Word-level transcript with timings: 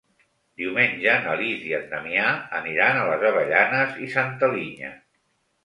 Diumenge 0.61 1.17
na 1.25 1.35
Lis 1.41 1.67
i 1.67 1.75
en 1.81 1.85
Damià 1.91 2.25
aniran 2.61 3.03
a 3.03 3.05
les 3.13 3.29
Avellanes 3.31 4.03
i 4.09 4.13
Santa 4.17 4.53
Linya. 4.59 4.95